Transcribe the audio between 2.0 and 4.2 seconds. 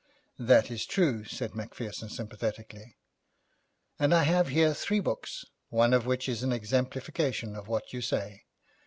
sympathetically, 'and